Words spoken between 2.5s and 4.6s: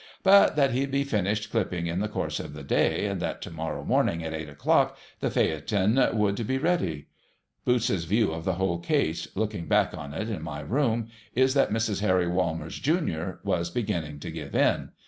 the day, and that to morrow morning at eight